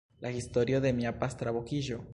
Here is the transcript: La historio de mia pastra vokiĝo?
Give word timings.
La 0.19 0.31
historio 0.37 0.79
de 0.85 0.95
mia 1.01 1.13
pastra 1.25 1.55
vokiĝo? 1.59 2.05